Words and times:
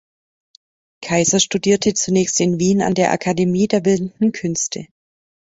Kaiser 1.05 1.39
studierte 1.39 1.93
zunächst 1.93 2.39
in 2.41 2.57
Wien 2.59 2.81
an 2.81 2.95
der 2.95 3.11
Akademie 3.11 3.67
der 3.67 3.81
Bildenden 3.81 4.31
Künste. 4.31 4.87